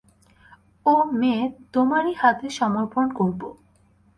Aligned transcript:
ও 0.85 0.93
মেয়ে 1.11 1.43
তোমারই 1.73 2.13
হাতে 2.13 2.47
সমর্পণ 2.49 3.05
করব। 3.13 3.41